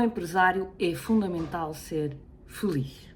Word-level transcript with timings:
bom 0.00 0.04
empresário 0.06 0.70
é 0.78 0.94
fundamental 0.94 1.74
ser 1.74 2.16
feliz. 2.46 3.06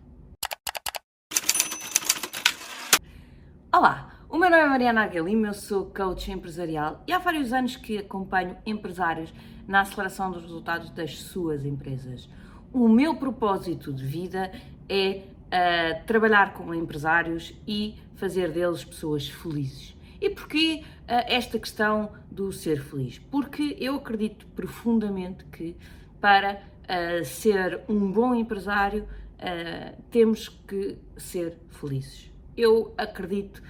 Olá, 3.73 4.21
o 4.29 4.37
meu 4.37 4.51
nome 4.51 4.63
é 4.63 4.67
Mariana 4.67 5.05
Aguilima, 5.05 5.47
eu 5.47 5.55
sou 5.55 5.87
coach 5.87 6.31
empresarial 6.31 7.03
e 7.07 7.13
há 7.13 7.19
vários 7.19 7.55
anos 7.55 7.75
que 7.75 7.97
acompanho 7.97 8.59
empresários 8.67 9.33
na 9.67 9.81
aceleração 9.81 10.31
dos 10.31 10.43
resultados 10.43 10.91
das 10.91 11.23
suas 11.23 11.65
empresas. 11.65 12.29
O 12.71 12.87
meu 12.87 13.17
propósito 13.17 13.91
de 13.91 14.05
vida 14.05 14.53
é 14.87 15.23
uh, 15.23 16.05
trabalhar 16.07 16.53
com 16.53 16.75
empresários 16.75 17.55
e 17.67 17.95
fazer 18.17 18.53
deles 18.53 18.85
pessoas 18.85 19.27
felizes. 19.27 19.97
E 20.21 20.29
porquê 20.29 20.83
uh, 20.85 21.25
esta 21.29 21.59
questão 21.59 22.13
do 22.31 22.53
ser 22.53 22.83
feliz? 22.83 23.19
Porque 23.31 23.75
eu 23.81 23.95
acredito 23.95 24.47
profundamente 24.49 25.47
que 25.47 25.75
para 26.21 26.74
uh, 26.85 27.25
ser 27.25 27.81
um 27.89 28.11
bom 28.11 28.35
empresário 28.35 29.05
uh, 29.05 30.03
temos 30.11 30.49
que 30.49 30.99
ser 31.17 31.59
felizes. 31.71 32.31
Eu 32.57 32.95
acredito 32.97 33.63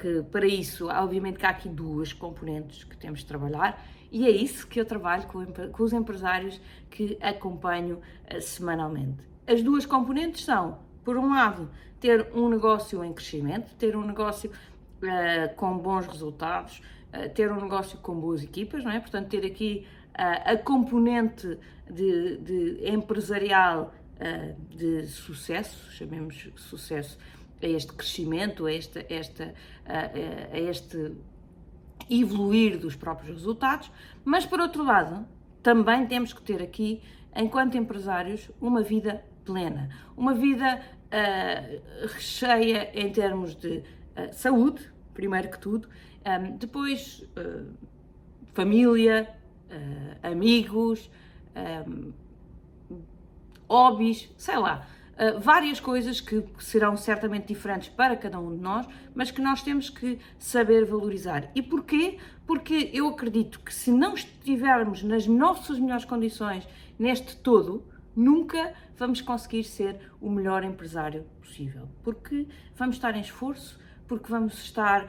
que 0.00 0.22
para 0.30 0.46
isso, 0.46 0.86
obviamente 0.86 1.36
que 1.36 1.44
há 1.44 1.50
aqui 1.50 1.68
duas 1.68 2.12
componentes 2.12 2.84
que 2.84 2.96
temos 2.96 3.20
de 3.20 3.26
trabalhar 3.26 3.84
e 4.12 4.24
é 4.24 4.30
isso 4.30 4.68
que 4.68 4.80
eu 4.80 4.84
trabalho 4.84 5.26
com, 5.26 5.44
com 5.72 5.82
os 5.82 5.92
empresários 5.92 6.60
que 6.88 7.18
acompanho 7.20 8.00
semanalmente. 8.40 9.18
As 9.48 9.60
duas 9.60 9.84
componentes 9.84 10.44
são, 10.44 10.78
por 11.02 11.16
um 11.16 11.30
lado, 11.30 11.68
ter 12.00 12.28
um 12.34 12.48
negócio 12.48 13.04
em 13.04 13.12
crescimento, 13.12 13.74
ter 13.74 13.96
um 13.96 14.06
negócio 14.06 14.50
uh, 14.50 15.54
com 15.56 15.76
bons 15.78 16.06
resultados, 16.06 16.80
uh, 17.12 17.28
ter 17.30 17.50
um 17.50 17.60
negócio 17.60 17.98
com 17.98 18.14
boas 18.14 18.42
equipas, 18.42 18.84
não 18.84 18.92
é? 18.92 19.00
Portanto, 19.00 19.28
ter 19.28 19.44
aqui 19.44 19.86
uh, 19.86 19.97
a 20.18 20.56
componente 20.56 21.58
de, 21.88 22.36
de 22.38 22.88
empresarial 22.90 23.94
de 24.68 25.06
sucesso, 25.06 25.92
chamemos 25.92 26.50
sucesso 26.56 27.16
a 27.62 27.66
este 27.66 27.92
crescimento, 27.92 28.66
a, 28.66 28.72
esta, 28.72 29.06
esta, 29.08 29.54
a 29.86 30.58
este 30.58 31.14
evoluir 32.10 32.78
dos 32.78 32.96
próprios 32.96 33.36
resultados, 33.36 33.90
mas 34.24 34.44
por 34.44 34.60
outro 34.60 34.82
lado, 34.82 35.26
também 35.62 36.06
temos 36.06 36.32
que 36.32 36.42
ter 36.42 36.62
aqui, 36.62 37.02
enquanto 37.34 37.76
empresários, 37.76 38.50
uma 38.60 38.82
vida 38.82 39.24
plena, 39.44 39.88
uma 40.16 40.34
vida 40.34 40.80
uh, 41.08 42.08
cheia 42.18 42.90
em 42.94 43.10
termos 43.10 43.54
de 43.54 43.78
uh, 43.78 43.82
saúde, 44.32 44.90
primeiro 45.14 45.50
que 45.50 45.58
tudo, 45.58 45.88
um, 45.88 46.56
depois 46.56 47.24
uh, 47.36 47.66
família, 48.52 49.28
uh, 49.70 50.26
amigos, 50.26 51.10
um, 51.86 52.12
hobbies, 53.68 54.32
sei 54.36 54.56
lá, 54.56 54.86
uh, 55.14 55.38
várias 55.40 55.80
coisas 55.80 56.20
que 56.20 56.44
serão 56.58 56.96
certamente 56.96 57.46
diferentes 57.46 57.88
para 57.88 58.16
cada 58.16 58.38
um 58.38 58.56
de 58.56 58.62
nós, 58.62 58.86
mas 59.14 59.30
que 59.30 59.40
nós 59.40 59.62
temos 59.62 59.90
que 59.90 60.18
saber 60.38 60.84
valorizar. 60.84 61.50
E 61.54 61.62
porquê? 61.62 62.18
Porque 62.46 62.90
eu 62.92 63.08
acredito 63.08 63.60
que 63.60 63.74
se 63.74 63.90
não 63.90 64.14
estivermos 64.14 65.02
nas 65.02 65.26
nossas 65.26 65.78
melhores 65.78 66.04
condições 66.04 66.66
neste 66.98 67.36
todo, 67.36 67.84
nunca 68.16 68.74
vamos 68.96 69.20
conseguir 69.20 69.64
ser 69.64 70.10
o 70.20 70.28
melhor 70.30 70.64
empresário 70.64 71.24
possível, 71.40 71.88
porque 72.02 72.46
vamos 72.74 72.96
estar 72.96 73.16
em 73.16 73.20
esforço, 73.20 73.78
porque 74.08 74.30
vamos 74.30 74.54
estar 74.54 75.06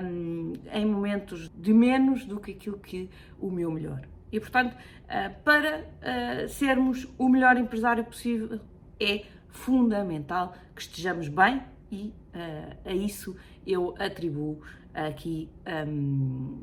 um, 0.00 0.52
em 0.72 0.86
momentos 0.86 1.50
de 1.50 1.74
menos 1.74 2.24
do 2.24 2.38
que 2.40 2.52
aquilo 2.52 2.78
que 2.78 3.10
o 3.38 3.50
meu 3.50 3.70
melhor. 3.70 4.02
E 4.30 4.40
portanto, 4.40 4.74
uh, 4.74 5.42
para 5.42 5.80
uh, 5.80 6.48
sermos 6.48 7.06
o 7.18 7.28
melhor 7.28 7.56
empresário 7.56 8.04
possível, 8.04 8.60
é 8.98 9.24
fundamental 9.48 10.54
que 10.74 10.82
estejamos 10.82 11.28
bem 11.28 11.62
e 11.90 12.14
uh, 12.34 12.76
a 12.84 12.92
isso 12.92 13.36
eu 13.66 13.94
atribuo 13.98 14.60
aqui 14.94 15.50
um, 15.86 16.62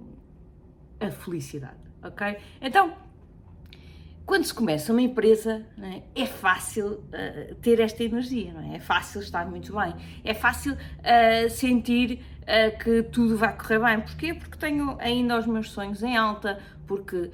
a 0.99 1.11
felicidade, 1.11 1.77
ok? 2.01 2.37
Então, 2.61 2.93
quando 4.25 4.45
se 4.45 4.53
começa 4.53 4.91
uma 4.91 5.01
empresa, 5.01 5.65
é? 5.81 6.21
é? 6.21 6.25
fácil 6.25 6.87
uh, 6.87 7.55
ter 7.55 7.79
esta 7.79 8.03
energia, 8.03 8.53
é? 8.71 8.77
é 8.77 8.79
fácil 8.79 9.21
estar 9.21 9.45
muito 9.45 9.75
bem, 9.75 9.93
é 10.23 10.33
fácil 10.33 10.73
uh, 10.73 11.49
sentir 11.49 12.21
uh, 12.41 12.77
que 12.77 13.03
tudo 13.03 13.37
vai 13.37 13.55
correr 13.55 13.79
bem. 13.79 13.99
Porquê? 13.99 14.33
Porque 14.33 14.57
tenho 14.57 14.95
ainda 14.99 15.37
os 15.37 15.45
meus 15.45 15.71
sonhos 15.71 16.01
em 16.01 16.15
alta, 16.15 16.59
porque 16.87 17.31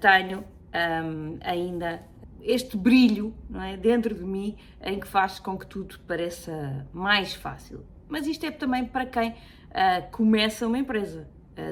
tenho 0.00 0.44
um, 0.74 1.38
ainda 1.42 2.02
este 2.40 2.76
brilho 2.76 3.34
é? 3.54 3.76
dentro 3.76 4.14
de 4.14 4.24
mim 4.24 4.56
em 4.82 4.98
que 4.98 5.06
faz 5.06 5.38
com 5.38 5.56
que 5.56 5.66
tudo 5.66 5.98
pareça 6.00 6.86
mais 6.92 7.34
fácil. 7.34 7.84
Mas 8.08 8.26
isto 8.26 8.44
é 8.44 8.50
também 8.50 8.84
para 8.84 9.06
quem 9.06 9.34
começa 10.10 10.66
uma 10.66 10.78
empresa 10.78 11.28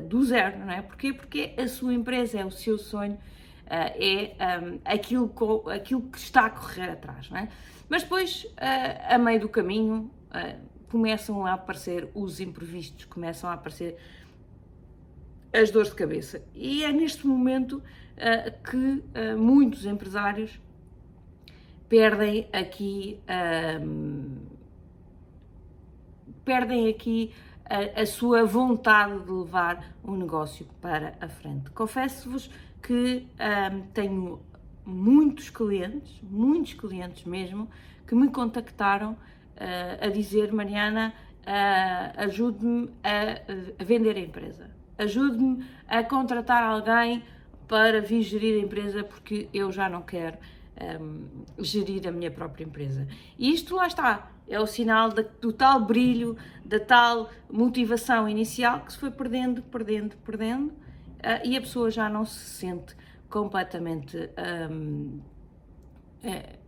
do 0.09 0.23
zero, 0.23 0.59
não 0.59 0.71
é? 0.71 0.83
Porquê? 0.83 1.13
Porque 1.13 1.55
a 1.59 1.67
sua 1.67 1.93
empresa 1.93 2.39
é 2.39 2.45
o 2.45 2.51
seu 2.51 2.79
sonho 2.79 3.19
é 3.71 4.59
um, 4.59 4.81
aquilo, 4.85 5.33
aquilo 5.71 6.03
que 6.03 6.19
está 6.19 6.47
a 6.47 6.51
correr 6.51 6.91
atrás. 6.91 7.31
É? 7.33 7.49
Mas 7.89 8.03
depois, 8.03 8.47
a 9.09 9.17
meio 9.19 9.41
do 9.41 9.49
caminho, 9.49 10.11
começam 10.89 11.47
a 11.47 11.55
aparecer 11.55 12.09
os 12.15 12.41
imprevistos, 12.41 13.05
começam 13.05 13.49
a 13.49 13.55
aparecer 13.55 13.97
as 15.53 15.71
dores 15.71 15.91
de 15.91 15.97
cabeça. 15.97 16.43
E 16.55 16.85
é 16.85 16.93
neste 16.93 17.27
momento 17.27 17.83
que 18.69 19.05
muitos 19.37 19.87
empresários 19.87 20.61
perdem 21.89 22.49
aqui. 22.53 23.21
perdem 26.45 26.89
aqui 26.89 27.33
a, 27.71 28.03
a, 28.03 28.07
sua 28.07 28.45
vontade 28.45 29.21
de 29.25 29.31
levar 29.31 29.95
o 30.03 30.17
negócio 30.17 30.67
para 30.81 31.15
a 31.21 31.29
frente. 31.29 31.71
Confesso-vos 31.71 32.51
que 32.83 33.27
um, 33.39 33.83
tenho 33.93 34.41
muitos 34.85 35.51
clientes, 35.51 36.21
muitos 36.23 36.75
clientes 36.75 37.25
mesmo, 37.25 37.69
que 38.07 38.15
me 38.15 38.29
contactaram 38.29 39.13
uh, 39.13 40.07
a 40.07 40.09
dizer: 40.09 40.53
Mariana, 40.53 41.15
uh, 41.41 42.21
ajude-me 42.23 42.91
a, 43.03 43.81
a, 43.81 43.85
vender 43.85 44.17
a 44.17 44.21
empresa, 44.21 44.71
ajude-me 44.99 45.65
a 45.87 46.03
contratar 46.03 46.63
alguém 46.63 47.23
para 47.69 48.01
vir 48.01 48.23
gerir 48.23 48.61
a 48.61 48.65
empresa 48.65 49.05
porque 49.05 49.49
eu 49.55 49.71
já 49.71 49.89
não 49.89 50.03
quero 50.03 50.37
um, 51.01 51.45
gerir 51.59 52.09
a 52.09 52.11
minha 52.11 52.31
própria 52.31 52.65
empresa. 52.65 53.07
E 53.39 53.53
isto 53.53 53.77
lá 53.77 53.87
está, 53.87 54.33
é 54.49 54.59
o 54.59 54.67
sinal 54.67 55.11
do 55.41 55.53
tal 55.53 55.81
brilho, 55.85 56.37
da 56.65 56.81
tal 56.81 57.31
motivação 57.49 58.29
inicial 58.29 58.81
que 58.81 58.93
se 58.93 58.99
foi 58.99 59.11
perdendo, 59.11 59.63
perdendo, 59.63 60.17
perdendo 60.25 60.73
e 61.45 61.57
a 61.57 61.61
pessoa 61.61 61.91
já 61.91 62.09
não 62.09 62.25
se 62.25 62.39
sente 62.39 62.97
completamente 63.29 64.31
um, 64.71 65.21
é, 66.23 66.59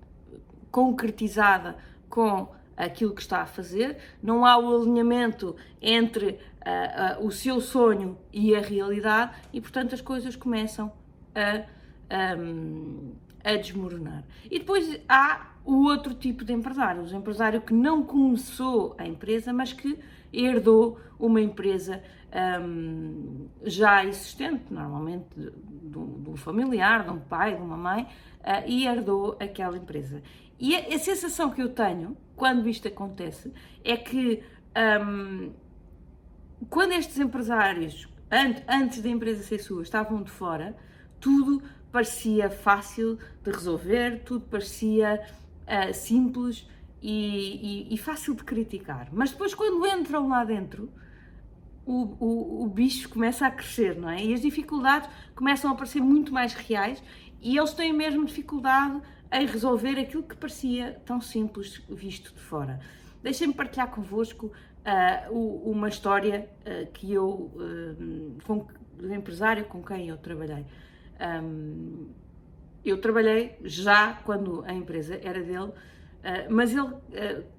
concretizada 0.70 1.76
com 2.08 2.48
aquilo 2.76 3.14
que 3.14 3.20
está 3.20 3.42
a 3.42 3.46
fazer, 3.46 3.98
não 4.22 4.46
há 4.46 4.56
o 4.56 4.82
alinhamento 4.82 5.54
entre 5.80 6.30
uh, 6.30 7.20
uh, 7.20 7.26
o 7.26 7.30
seu 7.30 7.60
sonho 7.60 8.18
e 8.32 8.54
a 8.54 8.60
realidade 8.60 9.32
e, 9.52 9.60
portanto, 9.60 9.94
as 9.94 10.00
coisas 10.00 10.36
começam 10.36 10.92
a, 11.34 12.36
um, 12.36 13.12
a 13.44 13.56
desmoronar. 13.56 14.24
E 14.50 14.58
depois 14.58 14.98
há 15.08 15.52
o 15.64 15.84
outro 15.84 16.14
tipo 16.14 16.44
de 16.44 16.52
empresário, 16.52 17.02
o 17.02 17.14
empresário 17.16 17.60
que 17.60 17.74
não 17.74 18.02
começou 18.02 18.94
a 18.98 19.06
empresa, 19.06 19.52
mas 19.52 19.72
que 19.72 19.98
herdou 20.32 20.98
uma 21.18 21.40
empresa 21.40 22.02
um, 22.32 23.48
já 23.62 24.04
existente, 24.04 24.64
normalmente 24.72 25.26
de, 25.36 25.50
de, 25.50 26.30
um 26.30 26.36
familiar, 26.36 27.04
de 27.04 27.10
um 27.10 27.18
pai, 27.18 27.54
de 27.54 27.60
uma 27.60 27.76
mãe, 27.76 28.04
uh, 28.40 28.66
e 28.66 28.86
herdou 28.86 29.36
aquela 29.40 29.76
empresa. 29.76 30.22
E 30.58 30.74
a, 30.76 30.94
a, 30.94 30.98
sensação 30.98 31.50
que 31.50 31.62
eu 31.62 31.68
tenho 31.68 32.16
quando 32.36 32.68
isto 32.68 32.88
acontece 32.88 33.52
é 33.84 33.96
que 33.96 34.42
um, 35.04 35.52
quando 36.70 36.92
estes 36.92 37.18
empresários, 37.18 38.08
antes, 38.30 38.62
antes 38.68 39.02
da 39.02 39.08
empresa 39.08 39.42
ser 39.42 39.58
sua, 39.58 39.82
estavam 39.82 40.22
de 40.22 40.30
fora, 40.30 40.76
tudo 41.20 41.62
parecia 41.90 42.48
fácil 42.48 43.18
de 43.42 43.50
resolver, 43.50 44.22
tudo 44.24 44.46
parecia 44.46 45.22
uh, 45.62 45.92
simples 45.92 46.66
e, 47.02 47.88
e, 47.90 47.94
e, 47.94 47.98
fácil 47.98 48.34
de 48.34 48.44
criticar. 48.44 49.08
Mas 49.12 49.32
depois, 49.32 49.54
quando 49.54 49.84
entram 49.86 50.28
lá 50.28 50.44
dentro, 50.44 50.88
o, 51.84 52.16
o, 52.20 52.64
o 52.64 52.68
bicho 52.68 53.08
começa 53.08 53.46
a 53.46 53.50
crescer, 53.50 53.96
não 53.96 54.08
é? 54.08 54.22
E 54.22 54.34
as 54.34 54.40
dificuldades 54.40 55.08
começam 55.34 55.70
a 55.70 55.74
parecer 55.74 56.00
muito 56.00 56.32
mais 56.32 56.52
reais 56.54 57.02
e 57.40 57.56
eles 57.56 57.72
têm 57.72 57.92
mesmo 57.92 58.24
dificuldade 58.24 59.00
em 59.32 59.46
resolver 59.46 59.98
aquilo 59.98 60.22
que 60.22 60.36
parecia 60.36 61.00
tão 61.04 61.20
simples 61.20 61.82
visto 61.88 62.34
de 62.34 62.40
fora. 62.40 62.78
Deixem-me 63.22 63.54
partilhar 63.54 63.90
convosco 63.90 64.46
uh, 64.46 65.70
uma 65.70 65.88
história 65.88 66.48
uh, 66.60 66.90
que 66.92 67.12
eu, 67.12 67.50
uh, 67.54 68.36
com, 68.44 68.66
do 68.96 69.12
empresário 69.12 69.64
com 69.64 69.82
quem 69.82 70.08
eu 70.08 70.16
trabalhei. 70.16 70.66
Um, 71.42 72.08
eu 72.84 73.00
trabalhei 73.00 73.56
já 73.62 74.14
quando 74.24 74.64
a 74.66 74.72
empresa 74.72 75.18
era 75.22 75.40
dele, 75.40 75.70
mas 76.50 76.74
ele 76.74 76.90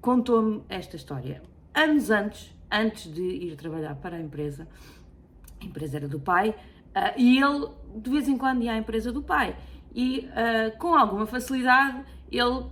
contou-me 0.02 0.62
esta 0.68 0.96
história. 0.96 1.42
Anos 1.74 2.10
antes, 2.10 2.54
antes 2.70 3.12
de 3.12 3.22
ir 3.22 3.56
trabalhar 3.56 3.94
para 3.96 4.16
a 4.16 4.20
empresa, 4.20 4.68
a 5.60 5.64
empresa 5.64 5.96
era 5.96 6.08
do 6.08 6.20
pai, 6.20 6.50
uh, 6.50 7.14
e 7.16 7.38
ele 7.38 7.68
de 7.96 8.10
vez 8.10 8.28
em 8.28 8.36
quando 8.38 8.62
ia 8.62 8.72
à 8.72 8.76
empresa 8.76 9.12
do 9.12 9.22
pai. 9.22 9.56
E 9.96 10.28
com 10.80 10.96
alguma 10.96 11.24
facilidade, 11.24 12.04
ele, 12.28 12.66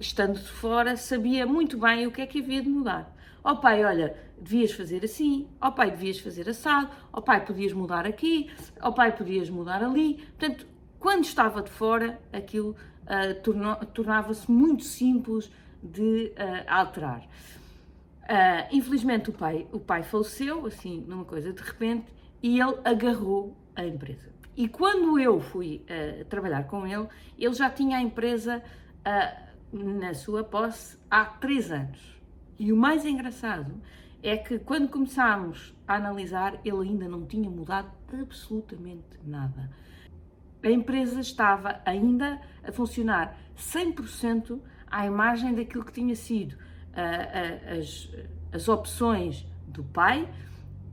estando 0.00 0.40
de 0.40 0.48
fora, 0.48 0.96
sabia 0.96 1.46
muito 1.46 1.78
bem 1.78 2.04
o 2.04 2.10
que 2.10 2.20
é 2.20 2.26
que 2.26 2.40
havia 2.40 2.60
de 2.60 2.68
mudar. 2.68 3.14
Ó 3.44 3.52
oh, 3.52 3.56
pai, 3.58 3.84
olha, 3.84 4.16
devias 4.40 4.72
fazer 4.72 5.04
assim, 5.04 5.46
ó 5.60 5.68
oh, 5.68 5.72
pai, 5.72 5.90
devias 5.90 6.18
fazer 6.18 6.48
assado, 6.48 6.88
ó 7.12 7.18
oh, 7.18 7.22
pai, 7.22 7.44
podias 7.44 7.74
mudar 7.74 8.06
aqui, 8.06 8.50
ó 8.80 8.90
pai, 8.90 9.14
podias 9.14 9.50
mudar 9.50 9.84
ali. 9.84 10.14
Portanto, 10.38 10.66
quando 10.98 11.24
estava 11.24 11.60
de 11.60 11.70
fora, 11.70 12.18
aquilo 12.32 12.70
uh, 12.70 13.84
tornava-se 13.92 14.50
muito 14.50 14.82
simples 14.82 15.50
de 15.82 16.32
uh, 16.32 16.64
alterar. 16.66 17.22
Uh, 18.24 18.68
infelizmente 18.72 19.30
o 19.30 19.32
pai, 19.32 19.66
o 19.72 19.78
pai 19.78 20.02
faleceu, 20.02 20.66
assim, 20.66 21.04
numa 21.06 21.24
coisa 21.24 21.52
de 21.52 21.62
repente, 21.62 22.12
e 22.42 22.60
ele 22.60 22.78
agarrou 22.84 23.56
a 23.76 23.84
empresa. 23.84 24.32
E 24.56 24.68
quando 24.68 25.18
eu 25.18 25.40
fui 25.40 25.84
uh, 25.84 26.24
trabalhar 26.26 26.64
com 26.64 26.86
ele, 26.86 27.06
ele 27.38 27.54
já 27.54 27.68
tinha 27.68 27.98
a 27.98 28.02
empresa 28.02 28.62
uh, 29.00 29.76
na 29.76 30.14
sua 30.14 30.44
posse 30.44 30.98
há 31.10 31.24
três 31.24 31.70
anos. 31.70 32.20
E 32.58 32.72
o 32.72 32.76
mais 32.76 33.04
engraçado 33.04 33.74
é 34.22 34.36
que 34.36 34.58
quando 34.58 34.88
começámos 34.88 35.74
a 35.86 35.96
analisar, 35.96 36.60
ele 36.64 36.88
ainda 36.88 37.08
não 37.08 37.26
tinha 37.26 37.50
mudado 37.50 37.90
absolutamente 38.12 39.18
nada 39.22 39.70
a 40.68 40.72
empresa 40.72 41.20
estava 41.20 41.80
ainda 41.84 42.40
a 42.62 42.72
funcionar 42.72 43.36
100% 43.56 44.60
à 44.86 45.06
imagem 45.06 45.54
daquilo 45.54 45.84
que 45.84 45.92
tinha 45.92 46.16
sido 46.16 46.56
as, 47.76 48.08
as 48.52 48.68
opções 48.68 49.46
do 49.66 49.82
pai 49.82 50.28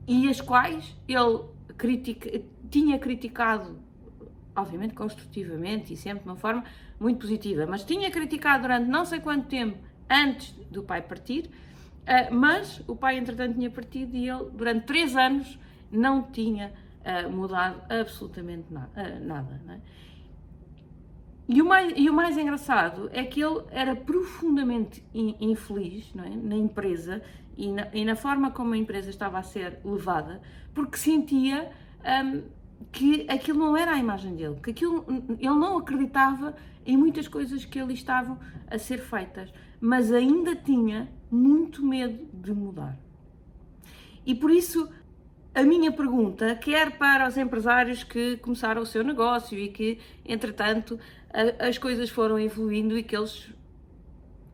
e 0.06 0.28
as 0.28 0.40
quais 0.40 0.96
ele 1.06 1.44
critica, 1.76 2.42
tinha 2.70 2.98
criticado, 2.98 3.78
obviamente 4.54 4.94
construtivamente 4.94 5.92
e 5.92 5.96
sempre 5.96 6.24
de 6.24 6.28
uma 6.28 6.36
forma 6.36 6.64
muito 6.98 7.20
positiva, 7.20 7.66
mas 7.66 7.84
tinha 7.84 8.10
criticado 8.10 8.62
durante 8.62 8.88
não 8.88 9.04
sei 9.04 9.20
quanto 9.20 9.46
tempo 9.46 9.78
antes 10.08 10.52
do 10.70 10.82
pai 10.82 11.02
partir, 11.02 11.46
uh, 11.46 12.34
mas 12.34 12.82
o 12.86 12.94
pai 12.94 13.18
entretanto 13.18 13.54
tinha 13.54 13.70
partido 13.70 14.16
e 14.16 14.28
ele 14.28 14.50
durante 14.52 14.86
três 14.86 15.16
anos 15.16 15.58
não 15.90 16.22
tinha 16.22 16.72
uh, 17.04 17.30
mudado 17.30 17.80
absolutamente 17.92 18.66
na, 18.70 18.86
uh, 18.86 19.24
nada. 19.24 19.60
E, 21.52 21.60
o 21.60 21.66
mais, 21.66 21.92
e 21.94 22.08
o 22.08 22.14
mais 22.14 22.38
engraçado 22.38 23.10
é 23.12 23.22
que 23.24 23.38
ele 23.44 23.62
era 23.70 23.94
profundamente 23.94 25.04
in, 25.12 25.36
infeliz 25.38 26.10
é? 26.16 26.30
na 26.30 26.56
empresa 26.56 27.22
e 27.58 27.70
na, 27.70 27.88
e 27.92 28.06
na, 28.06 28.16
forma 28.16 28.50
como 28.50 28.72
a 28.72 28.76
empresa 28.78 29.10
estava 29.10 29.38
a 29.38 29.42
ser 29.42 29.78
levada, 29.84 30.40
porque 30.72 30.96
sentia 30.96 31.70
um, 32.24 32.42
que 32.90 33.26
aquilo 33.28 33.58
não 33.58 33.76
era 33.76 33.92
a 33.92 33.98
imagem 33.98 34.34
dele, 34.34 34.56
que 34.62 34.70
aquilo, 34.70 35.04
ele 35.38 35.54
não 35.54 35.76
acreditava 35.76 36.56
em 36.86 36.96
muitas 36.96 37.28
coisas 37.28 37.66
que 37.66 37.78
ali 37.78 37.92
estavam 37.92 38.38
a 38.66 38.78
ser 38.78 39.00
feitas, 39.00 39.52
mas 39.78 40.10
ainda 40.10 40.56
tinha 40.56 41.06
muito 41.30 41.84
medo 41.84 42.30
de 42.32 42.54
mudar. 42.54 42.96
E 44.24 44.34
por 44.34 44.50
isso 44.50 44.88
a 45.54 45.62
minha 45.62 45.92
pergunta, 45.92 46.54
quer 46.56 46.96
para 46.96 47.28
os 47.28 47.36
empresários 47.36 48.02
que 48.02 48.36
começaram 48.38 48.82
o 48.82 48.86
seu 48.86 49.04
negócio 49.04 49.58
e 49.58 49.68
que, 49.68 49.98
entretanto, 50.24 50.98
as 51.58 51.76
coisas 51.78 52.08
foram 52.08 52.38
evoluindo 52.38 52.96
e 52.96 53.02
que 53.02 53.16
eles 53.16 53.50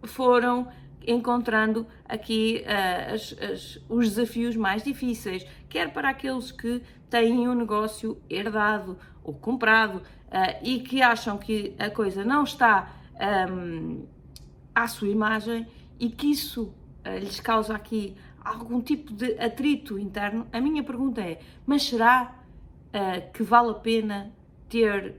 foram 0.04 0.68
encontrando 1.06 1.86
aqui 2.04 2.64
uh, 2.64 3.14
as, 3.14 3.36
as, 3.40 3.78
os 3.88 4.08
desafios 4.10 4.56
mais 4.56 4.82
difíceis, 4.82 5.46
quer 5.68 5.92
para 5.92 6.10
aqueles 6.10 6.52
que 6.52 6.82
têm 7.08 7.48
um 7.48 7.54
negócio 7.54 8.20
herdado 8.28 8.98
ou 9.24 9.32
comprado 9.32 9.96
uh, 9.96 10.58
e 10.62 10.80
que 10.80 11.00
acham 11.00 11.38
que 11.38 11.74
a 11.78 11.88
coisa 11.88 12.24
não 12.24 12.44
está 12.44 12.92
um, 13.50 14.06
à 14.74 14.86
sua 14.86 15.08
imagem 15.08 15.66
e 15.98 16.10
que 16.10 16.30
isso 16.30 16.74
uh, 17.06 17.18
lhes 17.18 17.40
causa 17.40 17.74
aqui 17.74 18.14
algum 18.44 18.80
tipo 18.80 19.12
de 19.12 19.38
atrito 19.38 19.98
interno, 19.98 20.46
a 20.52 20.60
minha 20.60 20.82
pergunta 20.82 21.20
é: 21.20 21.40
mas 21.66 21.84
será 21.84 22.34
uh, 22.88 23.32
que 23.32 23.42
vale 23.42 23.70
a 23.70 23.74
pena 23.74 24.32
ter 24.68 25.16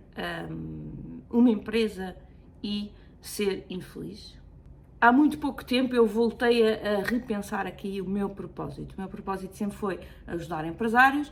um, 0.52 1.22
uma 1.30 1.50
empresa 1.50 2.16
e 2.64 2.92
ser 3.22 3.66
infeliz? 3.70 4.38
Há 5.02 5.14
muito 5.14 5.38
pouco 5.38 5.64
tempo 5.64 5.96
eu 5.96 6.06
voltei 6.06 6.62
a, 6.68 7.00
a, 7.00 7.04
repensar 7.04 7.66
aqui 7.66 8.02
o 8.02 8.10
meu 8.10 8.30
propósito. 8.30 8.94
O 8.98 9.00
meu 9.00 9.10
propósito 9.10 9.56
sempre 9.56 9.78
foi 9.78 10.00
ajudar 10.28 10.66
empresários, 10.66 11.32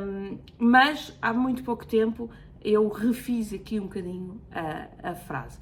um, 0.00 0.38
mas 0.56 1.16
há 1.20 1.32
muito 1.32 1.64
pouco 1.64 1.84
tempo 1.84 2.30
eu 2.62 2.88
refiz 2.88 3.52
aqui 3.52 3.80
um 3.80 3.84
bocadinho 3.84 4.40
a, 4.52 5.10
a 5.10 5.14
frase. 5.16 5.58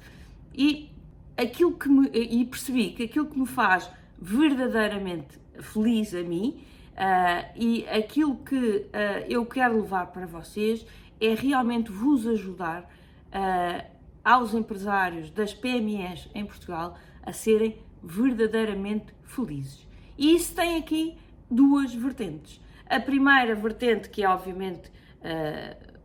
E 0.53 0.91
aquilo 1.35 1.71
que 1.73 1.89
me, 1.89 2.07
e 2.13 2.45
percebi 2.45 2.91
que 2.91 3.03
aquilo 3.03 3.25
que 3.25 3.39
me 3.39 3.47
faz 3.47 3.89
verdadeiramente 4.21 5.40
feliz 5.59 6.13
a 6.13 6.21
mim 6.21 6.63
uh, 6.91 7.51
e 7.55 7.87
aquilo 7.87 8.37
que 8.37 8.55
uh, 8.55 8.89
eu 9.27 9.45
quero 9.45 9.81
levar 9.81 10.07
para 10.07 10.25
vocês 10.25 10.85
é 11.19 11.33
realmente 11.33 11.91
vos 11.91 12.27
ajudar 12.27 12.83
uh, 12.83 13.85
aos 14.23 14.53
empresários 14.53 15.29
das 15.31 15.53
PMEs 15.53 16.29
em 16.33 16.45
Portugal 16.45 16.97
a 17.23 17.33
serem 17.33 17.77
verdadeiramente 18.03 19.13
felizes. 19.23 19.87
E 20.17 20.35
isso 20.35 20.55
tem 20.55 20.77
aqui 20.77 21.17
duas 21.49 21.93
vertentes. 21.93 22.59
A 22.85 22.99
primeira 22.99 23.55
vertente, 23.55 24.09
que 24.09 24.23
é 24.23 24.29
obviamente 24.29 24.91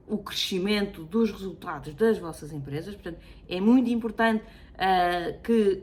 o 0.07 0.19
crescimento 0.19 1.05
dos 1.05 1.31
resultados 1.33 1.95
das 1.95 2.19
vossas 2.19 2.53
empresas, 2.53 2.95
portanto, 2.95 3.19
é 3.49 3.61
muito 3.61 3.91
importante 3.91 4.45
que 5.43 5.83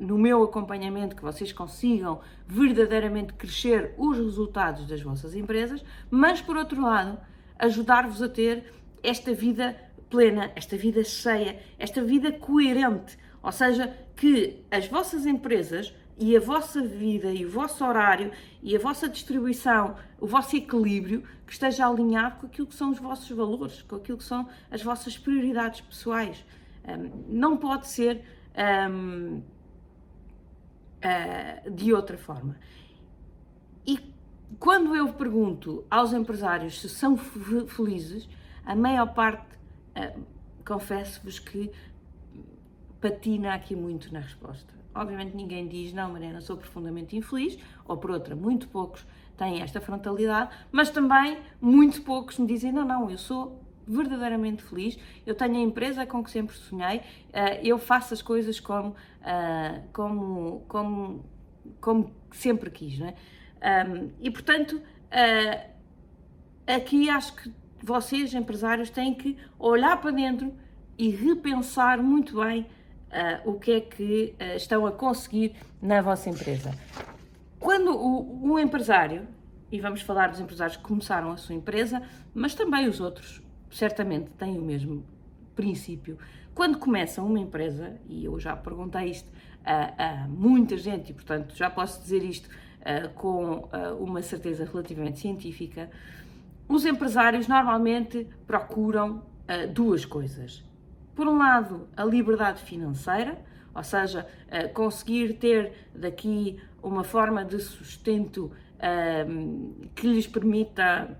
no 0.00 0.16
meu 0.16 0.42
acompanhamento 0.42 1.14
que 1.14 1.22
vocês 1.22 1.52
consigam 1.52 2.20
verdadeiramente 2.46 3.34
crescer 3.34 3.94
os 3.98 4.16
resultados 4.16 4.86
das 4.86 5.02
vossas 5.02 5.36
empresas, 5.36 5.84
mas 6.10 6.40
por 6.40 6.56
outro 6.56 6.80
lado, 6.80 7.18
ajudar-vos 7.58 8.22
a 8.22 8.28
ter 8.28 8.72
esta 9.02 9.34
vida 9.34 9.76
plena, 10.08 10.50
esta 10.56 10.76
vida 10.76 11.04
cheia, 11.04 11.60
esta 11.78 12.02
vida 12.02 12.32
coerente, 12.32 13.18
ou 13.42 13.52
seja, 13.52 13.94
que 14.16 14.64
as 14.70 14.88
vossas 14.88 15.26
empresas 15.26 15.94
e 16.18 16.34
a 16.34 16.40
vossa 16.40 16.82
vida 16.82 17.30
e 17.32 17.44
o 17.44 17.50
vosso 17.50 17.84
horário 17.84 18.32
e 18.62 18.74
a 18.74 18.78
vossa 18.78 19.08
distribuição, 19.08 19.96
o 20.18 20.26
vosso 20.26 20.56
equilíbrio, 20.56 21.22
que 21.46 21.52
esteja 21.52 21.86
alinhado 21.86 22.40
com 22.40 22.46
aquilo 22.46 22.66
que 22.66 22.74
são 22.74 22.90
os 22.90 22.98
vossos 22.98 23.30
valores, 23.30 23.82
com 23.82 23.96
aquilo 23.96 24.18
que 24.18 24.24
são 24.24 24.48
as 24.70 24.82
vossas 24.82 25.18
prioridades 25.18 25.82
pessoais. 25.82 26.44
Um, 26.86 27.24
não 27.28 27.56
pode 27.56 27.88
ser 27.88 28.22
um, 28.90 29.42
uh, 31.04 31.70
de 31.70 31.92
outra 31.92 32.16
forma. 32.16 32.56
E 33.86 33.98
quando 34.58 34.94
eu 34.94 35.12
pergunto 35.12 35.84
aos 35.90 36.12
empresários 36.12 36.80
se 36.80 36.88
são 36.88 37.16
felizes, 37.16 38.28
a 38.64 38.74
maior 38.74 39.14
parte, 39.14 39.46
uh, 39.96 40.20
confesso-vos 40.64 41.38
que 41.38 41.70
patina 43.00 43.54
aqui 43.54 43.74
muito 43.74 44.12
na 44.12 44.20
resposta. 44.20 44.72
Obviamente 44.94 45.36
ninguém 45.36 45.68
diz, 45.68 45.92
não, 45.92 46.12
Mariana, 46.12 46.40
sou 46.40 46.56
profundamente 46.56 47.16
infeliz, 47.16 47.58
ou 47.86 47.96
por 47.96 48.10
outra, 48.10 48.34
muito 48.34 48.68
poucos 48.68 49.06
têm 49.36 49.62
esta 49.62 49.80
frontalidade, 49.80 50.50
mas 50.70 50.90
também 50.90 51.38
muito 51.60 52.02
poucos 52.02 52.38
me 52.38 52.46
dizem, 52.46 52.72
não, 52.72 52.84
não, 52.84 53.10
eu 53.10 53.16
sou 53.16 53.62
verdadeiramente 53.90 54.62
feliz, 54.62 54.98
eu 55.26 55.34
tenho 55.34 55.56
a 55.56 55.60
empresa 55.60 56.06
com 56.06 56.22
que 56.22 56.30
sempre 56.30 56.54
sonhei, 56.54 57.02
eh, 57.32 57.60
eu 57.64 57.78
faço 57.78 58.14
as 58.14 58.22
coisas 58.22 58.60
como, 58.60 58.94
eh, 59.24 59.80
como, 59.92 60.64
como, 60.68 61.24
como 61.80 62.14
sempre 62.32 62.70
quis, 62.70 62.98
não 62.98 63.08
é? 63.08 63.14
e 64.20 64.30
portanto, 64.30 64.80
eh, 65.10 65.66
aqui 66.66 67.10
acho 67.10 67.34
que 67.34 67.52
vocês, 67.82 68.32
empresários, 68.32 68.88
têm 68.88 69.12
que 69.12 69.36
olhar 69.58 70.00
para 70.00 70.12
dentro 70.12 70.54
e 70.96 71.10
repensar 71.10 72.02
muito 72.02 72.40
bem 72.40 72.66
o 73.44 73.54
que 73.54 73.72
é 73.72 73.80
que 73.80 74.34
estão 74.56 74.86
a 74.86 74.92
conseguir 74.92 75.54
na 75.82 76.00
vossa 76.00 76.30
empresa. 76.30 76.72
Quando 77.58 77.90
o, 77.90 78.52
o 78.52 78.58
empresário, 78.58 79.26
e 79.70 79.80
vamos 79.80 80.00
falar 80.00 80.28
dos 80.28 80.40
empresários 80.40 80.76
que 80.76 80.82
começaram 80.82 81.30
a 81.30 81.36
sua 81.36 81.54
empresa, 81.54 82.02
mas 82.34 82.54
também 82.54 82.88
os 82.88 83.00
outros, 83.00 83.42
certamente 83.70 84.30
têm 84.38 84.58
o 84.58 84.62
mesmo 84.62 85.04
princípio. 85.54 86.18
Quando 86.54 86.78
começam 86.78 87.26
uma 87.26 87.38
empresa, 87.38 87.96
e 88.08 88.24
eu 88.24 88.38
já 88.38 88.56
perguntei 88.56 89.10
isto 89.10 89.30
a, 89.64 90.24
a 90.24 90.28
muita 90.28 90.76
gente, 90.76 91.10
e 91.10 91.14
portanto 91.14 91.54
já 91.56 91.70
posso 91.70 92.00
dizer 92.02 92.22
isto 92.22 92.48
com 93.14 93.68
uma 93.98 94.22
certeza 94.22 94.64
relativamente 94.64 95.18
científica, 95.18 95.90
os 96.66 96.86
empresários 96.86 97.46
normalmente 97.46 98.26
procuram 98.46 99.22
duas 99.74 100.04
coisas. 100.06 100.64
por 101.20 101.28
um 101.28 101.36
lado, 101.36 101.86
a 101.94 102.02
liberdade 102.02 102.62
financeira, 102.62 103.38
ou 103.74 103.82
seja, 103.82 104.26
conseguir 104.72 105.34
ter 105.34 105.90
daqui 105.94 106.58
uma 106.82 107.04
forma 107.04 107.44
de 107.44 107.60
sustento 107.60 108.50
que 109.94 110.06
lhes 110.06 110.26
permita 110.26 111.14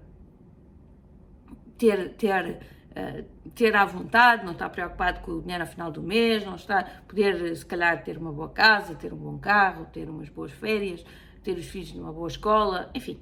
ter, 1.81 2.11
ter, 2.11 2.61
uh, 2.91 3.51
ter 3.55 3.75
à 3.75 3.87
vontade, 3.87 4.45
não 4.45 4.53
estar 4.53 4.69
preocupado 4.69 5.21
com 5.21 5.33
o 5.33 5.41
dinheiro 5.41 5.65
ao 5.65 5.69
final 5.69 5.91
do 5.91 6.03
mês, 6.03 6.45
não 6.45 6.57
estar, 6.57 7.03
poder 7.09 7.57
se 7.57 7.65
calhar 7.65 8.05
ter 8.05 8.19
uma 8.19 8.31
boa 8.31 8.51
casa, 8.51 8.95
ter 8.95 9.15
um 9.15 9.17
bom 9.17 9.39
carro, 9.39 9.87
ter 9.87 10.11
umas 10.11 10.29
boas 10.29 10.53
férias, 10.53 11.03
ter 11.43 11.57
os 11.57 11.67
filhos 11.67 11.95
numa 11.95 12.13
boa 12.13 12.29
escola, 12.29 12.91
enfim, 12.95 13.19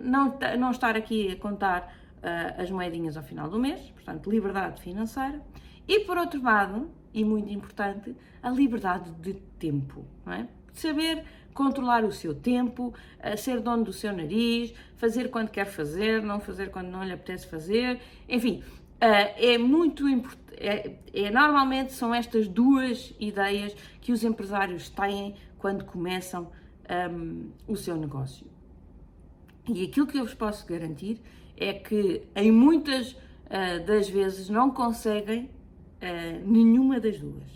não, 0.00 0.38
não 0.58 0.70
estar 0.70 0.96
aqui 0.96 1.32
a 1.32 1.36
contar 1.36 1.94
as 2.56 2.70
moedinhas 2.70 3.16
ao 3.16 3.22
final 3.22 3.50
do 3.50 3.58
mês, 3.58 3.90
portanto, 3.90 4.30
liberdade 4.30 4.80
financeira. 4.80 5.42
E 5.86 6.00
por 6.00 6.16
outro 6.16 6.42
lado, 6.42 6.90
e 7.12 7.22
muito 7.24 7.52
importante, 7.52 8.16
a 8.42 8.48
liberdade 8.48 9.10
de 9.20 9.34
tempo, 9.34 10.06
não 10.24 10.32
é? 10.32 10.48
Saber 10.72 11.24
controlar 11.52 12.04
o 12.04 12.12
seu 12.12 12.34
tempo, 12.34 12.94
ser 13.36 13.60
dono 13.60 13.84
do 13.84 13.92
seu 13.92 14.12
nariz, 14.12 14.72
fazer 14.96 15.30
quando 15.30 15.50
quer 15.50 15.66
fazer, 15.66 16.22
não 16.22 16.40
fazer 16.40 16.70
quando 16.70 16.88
não 16.88 17.04
lhe 17.04 17.12
apetece 17.12 17.46
fazer, 17.46 18.00
enfim, 18.28 18.62
é 19.00 19.58
muito 19.58 20.08
importante. 20.08 20.42
É, 20.64 20.96
é, 21.12 21.30
normalmente 21.30 21.92
são 21.92 22.14
estas 22.14 22.46
duas 22.46 23.12
ideias 23.18 23.74
que 24.00 24.12
os 24.12 24.22
empresários 24.22 24.88
têm 24.88 25.34
quando 25.58 25.84
começam 25.84 26.52
um, 27.10 27.50
o 27.66 27.76
seu 27.76 27.96
negócio. 27.96 28.46
E 29.68 29.84
aquilo 29.84 30.06
que 30.06 30.18
eu 30.18 30.24
vos 30.24 30.34
posso 30.34 30.66
garantir 30.66 31.20
é 31.56 31.72
que 31.72 32.22
em 32.34 32.50
muitas 32.50 33.12
uh, 33.12 33.84
das 33.86 34.08
vezes 34.08 34.48
não 34.48 34.70
conseguem 34.70 35.44
uh, 35.44 35.50
nenhuma 36.44 36.98
das 36.98 37.18
duas. 37.18 37.50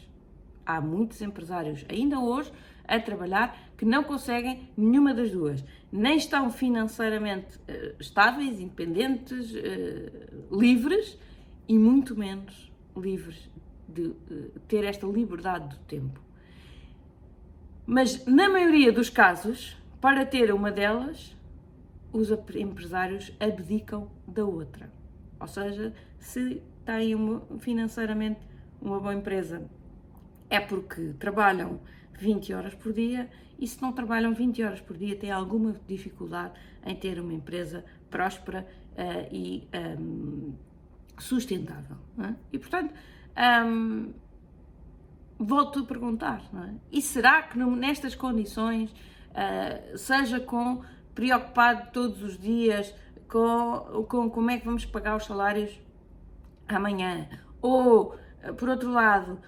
Há 0.65 0.81
muitos 0.81 1.21
empresários 1.21 1.85
ainda 1.89 2.19
hoje 2.19 2.53
a 2.87 2.99
trabalhar 3.01 3.66
que 3.77 3.85
não 3.85 4.03
conseguem 4.03 4.71
nenhuma 4.77 5.13
das 5.13 5.31
duas. 5.31 5.65
Nem 5.93 6.17
estão 6.17 6.51
financeiramente 6.51 7.57
uh, 7.59 7.95
estáveis, 8.01 8.61
independentes, 8.61 9.53
uh, 9.53 10.57
livres 10.57 11.19
e 11.69 11.79
muito 11.79 12.17
menos 12.17 12.73
livres 12.97 13.51
de 13.89 14.15
ter 14.69 14.85
esta 14.85 15.07
liberdade 15.07 15.69
do 15.69 15.79
tempo. 15.85 16.21
Mas 17.87 18.25
na 18.27 18.49
maioria 18.49 18.93
dos 18.93 19.09
casos, 19.09 19.77
para 20.01 20.27
ter 20.27 20.53
uma 20.53 20.73
delas, 20.73 21.37
os 22.13 22.31
empresários 22.55 23.33
abdicam 23.39 24.11
da 24.27 24.45
outra. 24.45 24.91
Ou 25.39 25.47
seja, 25.47 25.93
se 26.19 26.63
têm 26.85 27.15
uma, 27.15 27.43
financeiramente 27.59 28.41
uma 28.81 28.99
boa 28.99 29.15
empresa, 29.15 29.63
é 30.49 30.61
porque 30.61 31.15
trabalham 31.19 31.81
20 32.19 32.53
horas 32.55 32.75
por 32.75 32.93
dia 32.93 33.29
e 33.59 33.67
se 33.67 33.81
não 33.81 33.93
trabalham 33.93 34.35
20 34.35 34.63
horas 34.63 34.81
por 34.81 34.97
dia 34.97 35.17
têm 35.17 35.31
alguma 35.31 35.75
dificuldade 35.87 36.55
em 36.85 36.95
ter 36.95 37.19
uma 37.21 37.33
empresa 37.33 37.85
próspera 38.11 38.67
uh, 38.93 39.35
e 39.35 39.67
um, 39.99 40.55
sustentável. 41.19 41.97
É? 42.19 42.35
E 42.53 42.59
portanto, 42.59 42.93
um, 43.67 44.13
volto 45.39 45.81
a 45.81 45.85
perguntar, 45.85 46.43
é? 46.55 46.75
e 46.93 47.03
será 47.03 47.43
que 47.43 47.59
nestas 47.59 48.15
condições, 48.15 48.91
uh, 48.91 49.97
seja 49.97 50.41
com 50.41 50.83
preocupado 51.15 51.91
todos 51.93 52.23
os 52.23 52.39
dias 52.39 52.95
com, 53.29 54.05
com 54.09 54.31
como 54.31 54.51
é 54.51 54.59
que 54.59 54.67
vamos 54.67 54.85
pagar 54.85 55.17
os 55.17 55.25
salários 55.25 55.81
amanhã, 56.69 57.29
ou 57.61 58.17
por 58.55 58.69
outro 58.69 58.91
lado, 58.93 59.39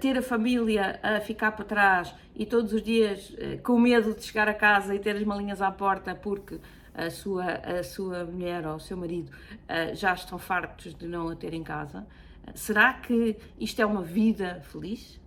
ter 0.00 0.16
a 0.16 0.22
família 0.22 1.00
a 1.02 1.20
ficar 1.20 1.52
para 1.52 1.64
trás 1.64 2.14
e 2.34 2.46
todos 2.46 2.72
os 2.72 2.82
dias 2.82 3.34
eh, 3.38 3.56
com 3.56 3.78
medo 3.78 4.14
de 4.14 4.22
chegar 4.22 4.48
a 4.48 4.54
casa 4.54 4.94
e 4.94 4.98
ter 4.98 5.16
as 5.16 5.24
malinhas 5.24 5.60
à 5.60 5.70
porta 5.70 6.14
porque 6.14 6.60
a 6.94 7.10
sua, 7.10 7.44
a 7.44 7.82
sua 7.82 8.24
mulher 8.24 8.66
ou 8.66 8.76
o 8.76 8.80
seu 8.80 8.96
marido 8.96 9.30
eh, 9.68 9.94
já 9.94 10.14
estão 10.14 10.38
fartos 10.38 10.94
de 10.94 11.06
não 11.06 11.28
a 11.28 11.36
ter 11.36 11.52
em 11.52 11.62
casa, 11.62 12.06
será 12.54 12.94
que 12.94 13.36
isto 13.58 13.80
é 13.80 13.86
uma 13.86 14.02
vida 14.02 14.60
feliz? 14.70 15.20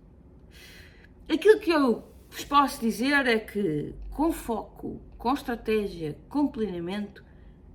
Aquilo 1.30 1.60
que 1.60 1.70
eu 1.70 2.04
vos 2.30 2.44
posso 2.44 2.80
dizer 2.80 3.26
é 3.26 3.38
que 3.38 3.94
com 4.10 4.32
foco, 4.32 5.00
com 5.18 5.32
estratégia, 5.34 6.16
com 6.28 6.48
planeamento, 6.48 7.22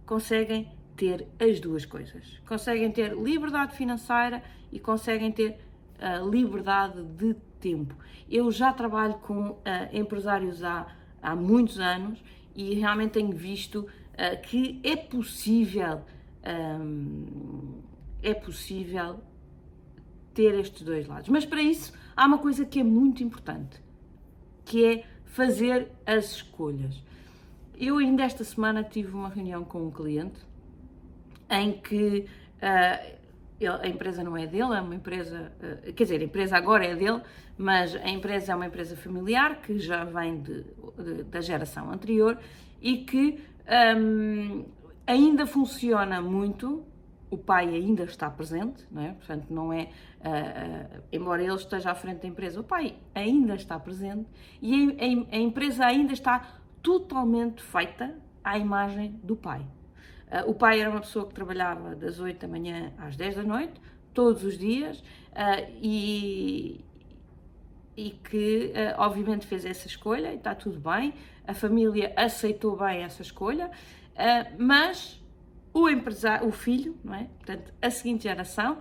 conseguem 0.06 0.72
ter 0.96 1.28
as 1.40 1.60
duas 1.60 1.86
coisas. 1.86 2.40
Conseguem 2.48 2.92
ter 2.92 3.14
liberdade 3.16 3.76
financeira 3.76 4.44
e 4.72 4.80
conseguem 4.80 5.32
ter 5.32 5.58
uh, 6.00 6.30
liberdade 6.30 7.04
de 7.04 7.34
tempo. 7.60 7.96
Eu 8.30 8.52
já 8.52 8.74
trabalho 8.74 9.16
com 9.16 9.50
uh, 9.50 9.60
empresários 9.92 10.64
há, 10.64 10.88
há 11.22 11.36
muitos 11.36 11.80
anos 11.80 12.24
e 12.56 12.74
realmente 12.76 13.12
tenho 13.12 13.32
visto 13.32 13.80
uh, 13.80 14.42
que 14.42 14.80
é 14.84 14.96
possível 14.96 16.02
um, 16.46 17.82
é 18.22 18.34
possível 18.34 19.20
ter 20.34 20.56
estes 20.56 20.82
dois 20.82 21.08
lados. 21.08 21.30
Mas 21.30 21.46
para 21.46 21.62
isso 21.62 21.94
há 22.16 22.26
uma 22.26 22.38
coisa 22.38 22.66
que 22.66 22.80
é 22.80 22.84
muito 22.84 23.24
importante, 23.24 23.82
que 24.66 24.86
é 24.86 25.06
fazer 25.26 25.92
as 26.06 26.32
escolhas. 26.32 27.02
Eu 27.76 27.98
ainda 27.98 28.24
esta 28.24 28.44
semana 28.44 28.84
tive 28.84 29.14
uma 29.14 29.30
reunião 29.30 29.64
com 29.64 29.88
um 29.88 29.92
cliente 29.92 30.40
em 31.62 31.74
que 31.74 32.26
uh, 32.62 33.14
a 33.82 33.88
empresa 33.88 34.24
não 34.24 34.36
é 34.36 34.46
dele, 34.46 34.74
é 34.76 34.82
uma 34.82 34.96
empresa, 34.96 35.52
eh, 35.62 35.92
quer 35.94 36.04
dizer, 36.04 36.22
a 36.22 36.24
empresa 36.24 36.58
agora 36.58 36.86
é 36.86 36.96
dele, 36.96 37.22
mas 37.58 37.96
a 37.96 38.10
empresa 38.10 38.52
é 38.52 38.56
uma 38.56 38.66
empresa 38.66 38.96
familiar 38.98 39.62
que 39.62 39.80
já 39.80 40.04
vem 40.04 40.42
de, 40.42 40.64
de, 40.98 41.24
da 41.24 41.40
geração 41.40 41.92
anterior 41.92 42.38
e 42.82 42.98
que 42.98 43.42
um, 43.98 44.66
ainda 45.08 45.46
funciona 45.46 46.22
muito. 46.22 46.84
O 47.30 47.38
pai 47.38 47.70
ainda 47.70 48.04
está 48.04 48.30
presente, 48.30 48.86
não 48.92 49.02
é? 49.02 49.14
portanto, 49.14 49.48
não 49.50 49.74
é, 49.74 49.84
uh, 49.84 50.98
uh, 51.00 51.04
embora 51.12 51.42
ele 51.42 51.56
esteja 51.56 51.90
à 51.90 51.96
frente 51.96 52.22
da 52.22 52.28
empresa, 52.28 52.60
o 52.60 52.64
pai 52.64 52.96
ainda 53.16 53.56
está 53.56 53.80
presente 53.80 54.28
e 54.62 54.96
a, 55.00 55.36
a, 55.36 55.38
a 55.38 55.40
empresa 55.40 55.84
ainda 55.84 56.14
está 56.14 56.60
totalmente 56.84 57.64
feita 57.64 58.16
à 58.44 58.60
imagem 58.60 59.20
do 59.24 59.36
pai. 59.36 59.66
Uh, 60.34 60.50
o 60.50 60.56
pai 60.56 60.82
era 60.82 60.90
uma 60.90 61.02
pessoa 61.02 61.28
que 61.28 61.34
trabalhava 61.36 61.96
das 61.96 62.20
8 62.20 62.40
da 62.40 62.48
manhã 62.48 62.92
às 62.98 63.16
10 63.16 63.36
da 63.36 63.44
noite, 63.44 63.80
todos 64.16 64.44
os 64.44 64.58
dias, 64.58 64.98
uh, 64.98 65.72
e, 65.80 66.84
e 67.96 68.10
que 68.10 68.74
uh, 68.76 69.00
obviamente 69.00 69.46
fez 69.46 69.64
essa 69.64 69.86
escolha 69.86 70.32
e 70.32 70.38
está 70.38 70.56
tudo 70.56 70.80
bem, 70.80 71.14
a 71.48 71.54
família 71.54 72.12
aceitou 72.16 72.76
bem 72.76 73.04
essa 73.04 73.22
escolha, 73.22 73.70
mas 74.58 75.22
o 75.74 75.90
empresário, 75.90 76.48
o 76.48 76.52
filho, 76.52 76.98
não 77.04 77.16
é? 77.16 77.26
Portanto, 77.26 77.74
a 77.82 77.90
seguinte 77.90 78.24
geração, 78.24 78.78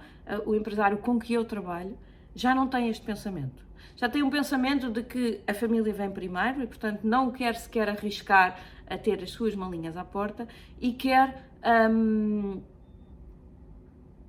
o 0.47 0.55
empresário 0.55 0.99
com 0.99 1.19
que 1.19 1.35
eu 1.35 1.45
trabalho, 1.45 1.99
já 2.37 2.55
não 2.55 2.69
tem 2.69 2.89
este 2.89 3.05
pensamento. 3.05 3.65
Já 3.97 4.09
tem 4.09 4.23
um 4.23 4.31
pensamento 4.31 4.91
de 4.91 5.03
que 5.03 5.41
a 5.47 5.55
família 5.55 5.93
vem 5.93 6.11
primeiro 6.11 6.63
e, 6.63 6.67
portanto, 6.67 7.01
não 7.03 7.33
quer 7.33 7.57
sequer 7.57 7.89
arriscar 7.89 8.59
a 8.93 8.99
ter 8.99 9.23
as 9.23 9.31
suas 9.31 9.55
malinhas 9.55 9.97
à 9.97 10.05
porta 10.05 10.47
e 10.81 10.93
quer 10.93 11.49
um, 11.91 12.61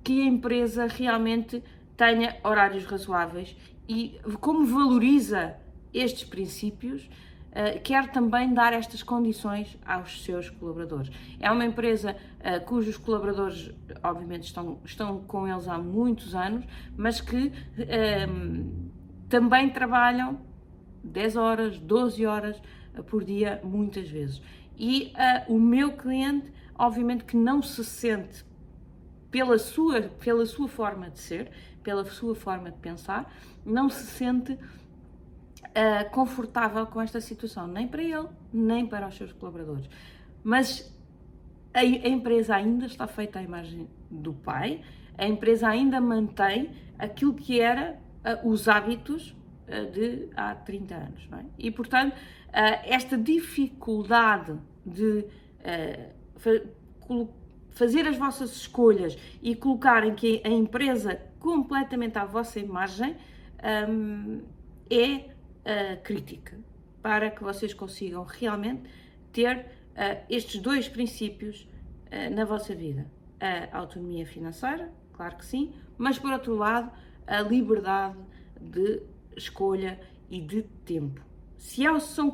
que 0.02 0.22
a 0.22 0.24
empresa 0.24 0.86
realmente 0.86 1.62
tenha 1.96 2.36
horários 2.42 2.84
razoáveis 2.84 3.56
e 3.88 4.18
como 4.40 4.64
valoriza 4.64 5.56
estes 5.92 6.24
princípios, 6.24 7.04
uh, 7.04 7.80
quer 7.82 8.10
também 8.10 8.52
dar 8.52 8.72
estas 8.72 9.02
condições 9.02 9.78
aos 9.84 10.24
seus 10.24 10.50
colaboradores. 10.50 11.10
É 11.38 11.50
uma 11.50 11.64
empresa 11.64 12.16
uh, 12.40 12.64
cujos 12.64 12.96
colaboradores, 12.96 13.70
obviamente, 14.02 14.44
estão, 14.44 14.78
estão 14.84 15.20
com 15.20 15.46
eles 15.46 15.68
há 15.68 15.78
muitos 15.78 16.34
anos, 16.34 16.64
mas 16.96 17.20
que 17.20 17.52
um, 18.28 18.88
também 19.28 19.70
trabalham 19.70 20.40
10 21.04 21.36
horas, 21.36 21.78
12 21.78 22.26
horas 22.26 22.60
por 23.02 23.24
dia, 23.24 23.60
muitas 23.64 24.08
vezes. 24.08 24.40
E 24.76 25.12
uh, 25.48 25.54
o 25.54 25.60
meu 25.60 25.92
cliente, 25.92 26.52
obviamente, 26.76 27.24
que 27.24 27.36
não 27.36 27.62
se 27.62 27.84
sente 27.84 28.44
pela 29.30 29.58
sua, 29.58 30.02
pela 30.02 30.46
sua 30.46 30.68
forma 30.68 31.10
de 31.10 31.18
ser, 31.18 31.50
pela 31.82 32.04
sua 32.04 32.34
forma 32.34 32.70
de 32.70 32.78
pensar, 32.78 33.32
não 33.64 33.88
se 33.88 34.06
sente 34.06 34.52
uh, 34.52 36.10
confortável 36.10 36.86
com 36.86 37.00
esta 37.00 37.20
situação, 37.20 37.66
nem 37.66 37.86
para 37.86 38.02
ele, 38.02 38.28
nem 38.52 38.86
para 38.86 39.08
os 39.08 39.16
seus 39.16 39.32
colaboradores. 39.32 39.88
Mas 40.42 40.92
a, 41.72 41.80
a 41.80 41.84
empresa 41.84 42.54
ainda 42.54 42.86
está 42.86 43.06
feita 43.06 43.38
à 43.38 43.42
imagem 43.42 43.88
do 44.10 44.32
pai, 44.32 44.82
a 45.16 45.26
empresa 45.26 45.68
ainda 45.68 46.00
mantém 46.00 46.70
aquilo 46.98 47.34
que 47.34 47.60
era 47.60 47.98
uh, 48.24 48.48
os 48.48 48.68
hábitos 48.68 49.34
de 49.92 50.28
há 50.36 50.54
30 50.54 50.94
anos. 50.94 51.28
É? 51.32 51.44
E, 51.58 51.70
portanto, 51.70 52.16
esta 52.84 53.16
dificuldade 53.16 54.58
de 54.84 55.24
fazer 57.70 58.06
as 58.06 58.16
vossas 58.16 58.54
escolhas 58.56 59.16
e 59.42 59.54
colocarem 59.54 60.14
que 60.14 60.40
a 60.44 60.48
empresa 60.48 61.20
completamente 61.40 62.18
à 62.18 62.24
vossa 62.24 62.60
imagem 62.60 63.16
um, 63.88 64.42
é 64.90 65.30
crítica 66.02 66.58
para 67.02 67.30
que 67.30 67.42
vocês 67.42 67.72
consigam 67.72 68.22
realmente 68.24 68.82
ter 69.32 69.66
estes 70.28 70.60
dois 70.60 70.88
princípios 70.88 71.66
na 72.32 72.44
vossa 72.44 72.74
vida. 72.74 73.06
A 73.72 73.78
autonomia 73.78 74.26
financeira, 74.26 74.92
claro 75.12 75.36
que 75.36 75.44
sim, 75.44 75.72
mas 75.98 76.18
por 76.18 76.32
outro 76.32 76.54
lado, 76.54 76.90
a 77.26 77.40
liberdade 77.40 78.16
de 78.60 79.02
escolha 79.36 80.00
e 80.30 80.40
de 80.40 80.62
tempo. 80.84 81.20
Se 81.56 81.82
são 82.00 82.32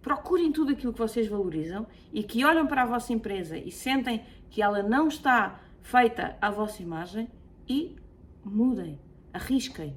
procurem 0.00 0.52
tudo 0.52 0.72
aquilo 0.72 0.92
que 0.92 0.98
vocês 0.98 1.28
valorizam 1.28 1.86
e 2.12 2.22
que 2.22 2.44
olham 2.44 2.66
para 2.66 2.82
a 2.82 2.86
vossa 2.86 3.12
empresa 3.12 3.56
e 3.56 3.70
sentem 3.70 4.24
que 4.50 4.60
ela 4.60 4.82
não 4.82 5.08
está 5.08 5.60
feita 5.80 6.36
à 6.40 6.50
vossa 6.50 6.82
imagem 6.82 7.28
e 7.68 7.96
mudem, 8.44 8.98
arrisquem. 9.32 9.96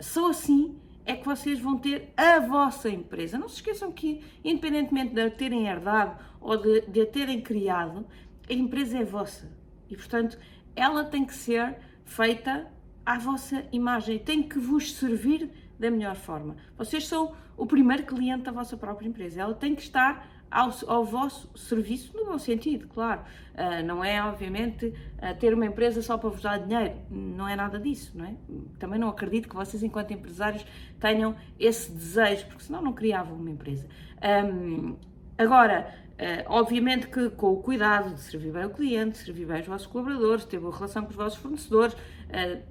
Só 0.00 0.30
assim 0.30 0.78
é 1.04 1.16
que 1.16 1.26
vocês 1.26 1.58
vão 1.58 1.76
ter 1.78 2.12
a 2.16 2.38
vossa 2.38 2.88
empresa. 2.88 3.38
Não 3.38 3.48
se 3.48 3.56
esqueçam 3.56 3.90
que, 3.90 4.22
independentemente 4.44 5.12
de 5.12 5.20
a 5.20 5.30
terem 5.30 5.66
herdado 5.66 6.16
ou 6.40 6.56
de, 6.56 6.82
de 6.82 7.00
a 7.00 7.06
terem 7.06 7.40
criado, 7.40 8.06
a 8.48 8.52
empresa 8.52 8.98
é 8.98 9.04
vossa. 9.04 9.50
E, 9.90 9.96
portanto, 9.96 10.38
ela 10.74 11.04
tem 11.04 11.24
que 11.24 11.34
ser 11.34 11.76
feita 12.04 12.70
à 13.04 13.18
vossa 13.18 13.66
imagem, 13.72 14.18
tem 14.18 14.42
que 14.42 14.58
vos 14.58 14.94
servir 14.94 15.50
da 15.78 15.90
melhor 15.90 16.16
forma. 16.16 16.56
Vocês 16.76 17.06
são 17.06 17.32
o 17.56 17.66
primeiro 17.66 18.04
cliente 18.04 18.44
da 18.44 18.52
vossa 18.52 18.76
própria 18.76 19.06
empresa. 19.06 19.40
Ela 19.40 19.54
tem 19.54 19.74
que 19.74 19.82
estar 19.82 20.28
ao, 20.50 20.70
ao 20.86 21.04
vosso 21.04 21.50
serviço, 21.56 22.16
no 22.16 22.26
bom 22.26 22.38
sentido, 22.38 22.86
claro. 22.88 23.22
Uh, 23.54 23.84
não 23.84 24.04
é, 24.04 24.22
obviamente, 24.22 24.86
uh, 24.86 25.38
ter 25.38 25.54
uma 25.54 25.66
empresa 25.66 26.02
só 26.02 26.18
para 26.18 26.28
vos 26.28 26.42
dar 26.42 26.58
dinheiro. 26.58 26.94
Não 27.10 27.48
é 27.48 27.56
nada 27.56 27.78
disso, 27.78 28.12
não 28.14 28.26
é? 28.26 28.34
Também 28.78 28.98
não 28.98 29.08
acredito 29.08 29.48
que 29.48 29.54
vocês, 29.54 29.82
enquanto 29.82 30.12
empresários, 30.12 30.64
tenham 31.00 31.34
esse 31.58 31.90
desejo, 31.90 32.46
porque 32.46 32.64
senão 32.64 32.82
não 32.82 32.92
criavam 32.92 33.36
uma 33.36 33.50
empresa. 33.50 33.86
Um, 34.22 34.96
agora, 35.38 36.02
Uh, 36.12 36.44
obviamente 36.46 37.08
que 37.08 37.30
com 37.30 37.54
o 37.54 37.56
cuidado 37.56 38.14
de 38.14 38.20
servir 38.20 38.52
bem 38.52 38.66
o 38.66 38.70
cliente, 38.70 39.18
servir 39.18 39.44
bem 39.44 39.60
os 39.60 39.66
vossos 39.66 39.88
colaboradores, 39.88 40.44
ter 40.44 40.60
boa 40.60 40.72
relação 40.72 41.02
com 41.02 41.10
os 41.10 41.16
vossos 41.16 41.38
fornecedores, 41.38 41.94
uh, 41.94 42.62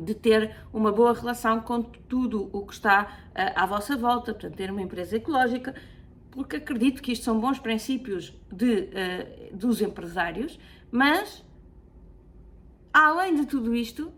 de 0.00 0.14
ter 0.14 0.56
uma 0.72 0.92
boa 0.92 1.12
relação 1.12 1.60
com 1.60 1.82
tudo 1.82 2.48
o 2.52 2.66
que 2.66 2.74
está 2.74 3.04
uh, 3.30 3.52
à 3.54 3.66
vossa 3.66 3.96
volta, 3.96 4.32
portanto, 4.32 4.56
ter 4.56 4.70
uma 4.70 4.82
empresa 4.82 5.16
ecológica, 5.16 5.74
porque 6.30 6.56
acredito 6.56 7.02
que 7.02 7.12
isto 7.12 7.24
são 7.24 7.40
bons 7.40 7.58
princípios 7.58 8.34
de, 8.52 8.90
uh, 9.52 9.56
dos 9.56 9.80
empresários, 9.80 10.58
mas 10.90 11.44
além 12.92 13.34
de 13.34 13.46
tudo 13.46 13.74
isto, 13.74 14.12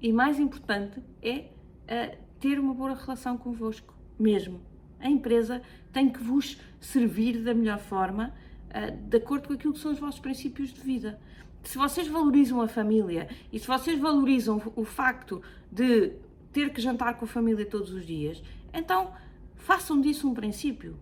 e 0.00 0.12
mais 0.12 0.38
importante, 0.38 1.00
é 1.22 1.38
uh, 1.38 2.18
ter 2.38 2.58
uma 2.58 2.74
boa 2.74 2.94
relação 2.94 3.38
convosco 3.38 3.94
mesmo. 4.18 4.60
A 5.00 5.08
empresa 5.08 5.62
tem 5.92 6.10
que 6.10 6.22
vos 6.22 6.60
servir 6.80 7.42
da 7.42 7.54
melhor 7.54 7.78
forma, 7.78 8.34
uh, 8.68 8.96
de 9.08 9.16
acordo 9.16 9.48
com 9.48 9.54
aquilo 9.54 9.72
que 9.72 9.78
são 9.78 9.92
os 9.92 9.98
vossos 9.98 10.20
princípios 10.20 10.72
de 10.72 10.80
vida. 10.80 11.18
Se 11.64 11.78
vocês 11.78 12.06
valorizam 12.06 12.60
a 12.60 12.68
família 12.68 13.28
e 13.52 13.58
se 13.58 13.66
vocês 13.66 13.98
valorizam 13.98 14.60
o 14.76 14.84
facto 14.84 15.42
de 15.72 16.12
ter 16.52 16.70
que 16.70 16.80
jantar 16.80 17.18
com 17.18 17.24
a 17.24 17.28
família 17.28 17.66
todos 17.66 17.92
os 17.92 18.06
dias, 18.06 18.42
então 18.72 19.12
façam 19.56 20.00
disso 20.00 20.28
um 20.28 20.34
princípio 20.34 20.96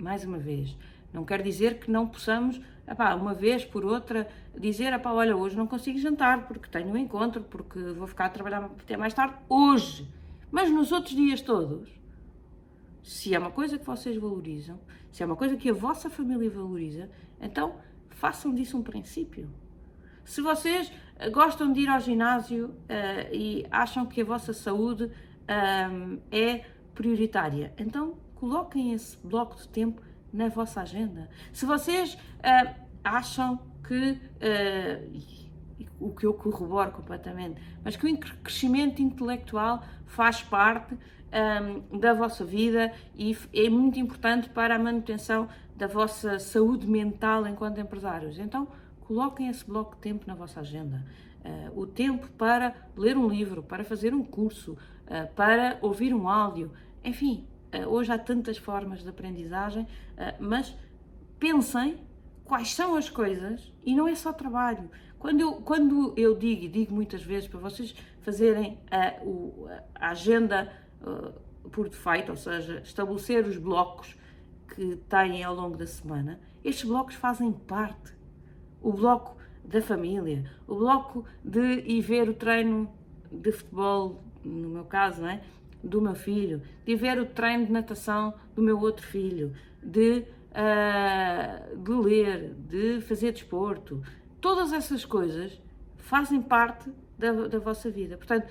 mais 0.00 0.24
uma 0.24 0.38
vez, 0.38 0.76
não 1.12 1.24
quer 1.24 1.42
dizer 1.42 1.78
que 1.78 1.90
não 1.90 2.08
possamos, 2.08 2.60
epá, 2.88 3.14
uma 3.14 3.34
vez 3.34 3.64
por 3.64 3.84
outra, 3.84 4.28
dizer, 4.56 4.92
epá, 4.92 5.12
olha, 5.12 5.36
hoje 5.36 5.56
não 5.56 5.66
consigo 5.66 5.98
jantar 5.98 6.46
porque 6.46 6.68
tenho 6.68 6.88
um 6.88 6.96
encontro, 6.96 7.42
porque 7.42 7.78
vou 7.92 8.06
ficar 8.06 8.26
a 8.26 8.30
trabalhar 8.30 8.64
até 8.64 8.96
mais 8.96 9.14
tarde, 9.14 9.34
hoje. 9.48 10.08
Mas 10.50 10.70
nos 10.70 10.90
outros 10.90 11.14
dias 11.14 11.40
todos, 11.40 11.88
se 13.02 13.34
é 13.34 13.38
uma 13.38 13.50
coisa 13.50 13.78
que 13.78 13.86
vocês 13.86 14.16
valorizam, 14.16 14.80
se 15.12 15.22
é 15.22 15.26
uma 15.26 15.36
coisa 15.36 15.56
que 15.56 15.70
a 15.70 15.74
vossa 15.74 16.08
família 16.08 16.50
valoriza, 16.50 17.10
então 17.40 17.76
façam 18.20 18.54
disso 18.54 18.76
um 18.76 18.82
princípio. 18.82 19.48
Se 20.26 20.42
vocês 20.42 20.92
eh, 21.16 21.30
gostam 21.30 21.72
de 21.72 21.80
ir 21.80 21.88
ao 21.88 21.98
ginásio 21.98 22.66
uh, 22.66 23.34
e 23.34 23.66
acham 23.70 24.04
que 24.04 24.20
a 24.20 24.24
vossa 24.24 24.52
saúde 24.52 25.04
uh, 25.04 26.20
é 26.30 26.64
prioritária, 26.94 27.72
então 27.78 28.18
coloquem 28.34 28.92
esse 28.92 29.16
bloco 29.24 29.56
de 29.56 29.66
tempo 29.68 30.02
na 30.30 30.48
vossa 30.48 30.82
agenda. 30.82 31.30
Se 31.50 31.64
vocês 31.64 32.14
uh, 32.14 32.74
acham 33.02 33.58
que, 33.88 34.12
uh, 34.12 35.86
o 35.98 36.10
que 36.10 36.26
eu 36.26 36.34
corroboro 36.34 36.92
completamente, 36.92 37.58
mas 37.82 37.96
que 37.96 38.06
o 38.06 38.18
crescimento 38.18 39.00
intelectual 39.00 39.82
faz 40.04 40.42
parte 40.42 40.94
um, 41.32 41.98
da 41.98 42.12
vossa 42.12 42.44
vida 42.44 42.92
e 43.14 43.36
é 43.52 43.68
muito 43.68 43.98
importante 43.98 44.48
para 44.48 44.76
a 44.76 44.78
manutenção 44.78 45.48
da 45.76 45.86
vossa 45.86 46.38
saúde 46.38 46.86
mental 46.86 47.46
enquanto 47.46 47.80
empresários. 47.80 48.38
Então, 48.38 48.68
coloquem 49.00 49.48
esse 49.48 49.64
bloco 49.64 49.94
de 49.94 50.00
tempo 50.02 50.24
na 50.26 50.34
vossa 50.34 50.60
agenda. 50.60 51.04
Uh, 51.42 51.80
o 51.80 51.86
tempo 51.86 52.28
para 52.32 52.74
ler 52.96 53.16
um 53.16 53.26
livro, 53.28 53.62
para 53.62 53.82
fazer 53.82 54.14
um 54.14 54.22
curso, 54.22 54.72
uh, 54.72 55.32
para 55.34 55.78
ouvir 55.80 56.14
um 56.14 56.28
áudio, 56.28 56.70
enfim, 57.02 57.46
eh, 57.72 57.86
hoje 57.86 58.12
há 58.12 58.18
tantas 58.18 58.58
formas 58.58 59.02
de 59.02 59.08
aprendizagem, 59.08 59.86
mas 60.38 60.76
pensem 61.38 61.98
quais 62.44 62.74
são 62.74 62.94
as 62.94 63.08
coisas 63.08 63.72
e 63.86 63.94
não 63.94 64.06
é 64.06 64.14
só 64.14 64.34
trabalho. 64.34 64.90
Quando 65.18 65.40
eu, 65.40 65.52
quando 65.54 66.12
eu 66.16 66.36
digo, 66.36 66.64
e 66.64 66.68
digo 66.68 66.94
muitas 66.94 67.22
vezes 67.22 67.48
para 67.48 67.60
vocês 67.60 67.94
fazerem 68.20 68.78
a, 68.90 69.14
a 69.94 70.10
agenda 70.10 70.70
uh, 70.70 70.89
por 71.70 71.88
defeito, 71.88 72.30
ou 72.30 72.36
seja, 72.36 72.80
estabelecer 72.80 73.46
os 73.46 73.56
blocos 73.56 74.16
que 74.74 74.96
têm 75.08 75.42
ao 75.42 75.54
longo 75.54 75.76
da 75.76 75.86
semana, 75.86 76.40
estes 76.64 76.88
blocos 76.88 77.14
fazem 77.14 77.52
parte. 77.52 78.14
O 78.82 78.92
bloco 78.92 79.36
da 79.64 79.82
família, 79.82 80.50
o 80.66 80.74
bloco 80.76 81.24
de 81.44 81.60
ir 81.60 82.00
ver 82.00 82.28
o 82.28 82.34
treino 82.34 82.90
de 83.30 83.52
futebol, 83.52 84.22
no 84.42 84.70
meu 84.70 84.84
caso, 84.84 85.22
não 85.22 85.28
é? 85.28 85.42
do 85.82 86.00
meu 86.00 86.14
filho, 86.14 86.62
de 86.84 86.94
ver 86.94 87.18
o 87.18 87.26
treino 87.26 87.66
de 87.66 87.72
natação 87.72 88.34
do 88.54 88.62
meu 88.62 88.78
outro 88.78 89.06
filho, 89.06 89.52
de, 89.82 90.24
uh, 90.50 91.76
de 91.76 91.92
ler, 91.92 92.54
de 92.54 93.00
fazer 93.00 93.32
desporto. 93.32 94.02
Todas 94.40 94.72
essas 94.72 95.04
coisas 95.04 95.60
fazem 95.96 96.40
parte 96.42 96.90
da, 97.18 97.32
da 97.32 97.58
vossa 97.58 97.90
vida. 97.90 98.16
Portanto, 98.16 98.48